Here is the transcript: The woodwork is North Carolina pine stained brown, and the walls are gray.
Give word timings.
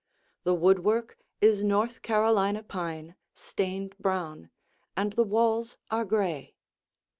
The 0.45 0.55
woodwork 0.55 1.19
is 1.41 1.63
North 1.63 2.01
Carolina 2.01 2.63
pine 2.63 3.13
stained 3.35 3.95
brown, 3.99 4.49
and 4.97 5.13
the 5.13 5.21
walls 5.23 5.77
are 5.91 6.05
gray. 6.05 6.55